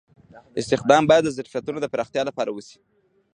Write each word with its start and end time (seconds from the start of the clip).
استخدام 0.61 1.03
باید 1.09 1.23
د 1.25 1.29
ظرفیتونو 1.37 1.79
د 1.81 1.85
پراختیا 1.93 2.21
لپاره 2.29 2.49
وشي. 2.53 2.79